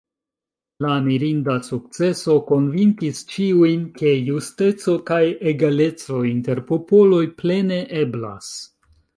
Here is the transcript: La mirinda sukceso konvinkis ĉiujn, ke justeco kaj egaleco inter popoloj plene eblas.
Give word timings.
La 0.83 0.93
mirinda 1.07 1.57
sukceso 1.67 2.37
konvinkis 2.47 3.21
ĉiujn, 3.33 3.85
ke 4.01 4.15
justeco 4.31 4.97
kaj 5.11 5.21
egaleco 5.53 6.23
inter 6.33 6.65
popoloj 6.73 7.23
plene 7.43 7.83
eblas. 8.07 8.51